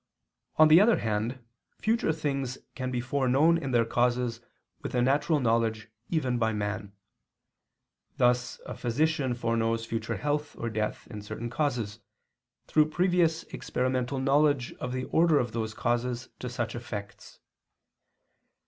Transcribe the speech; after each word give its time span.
On 0.55 0.67
the 0.67 0.81
other 0.81 0.97
hand, 0.97 1.45
future 1.77 2.11
things 2.11 2.57
can 2.73 2.89
be 2.89 2.99
foreknown 2.99 3.59
in 3.59 3.69
their 3.69 3.85
causes 3.85 4.39
with 4.81 4.95
a 4.95 5.01
natural 5.03 5.39
knowledge 5.39 5.89
even 6.09 6.39
by 6.39 6.53
man: 6.53 6.93
thus 8.17 8.59
a 8.65 8.73
physician 8.75 9.35
foreknows 9.35 9.85
future 9.85 10.17
health 10.17 10.55
or 10.57 10.71
death 10.71 11.05
in 11.11 11.21
certain 11.21 11.51
causes, 11.51 11.99
through 12.65 12.89
previous 12.89 13.43
experimental 13.53 14.17
knowledge 14.19 14.73
of 14.79 14.91
the 14.91 15.03
order 15.03 15.37
of 15.37 15.51
those 15.51 15.75
causes 15.75 16.29
to 16.39 16.49
such 16.49 16.73
effects. 16.73 17.39